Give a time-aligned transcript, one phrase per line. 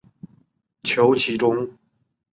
[0.81, 1.77] 求其中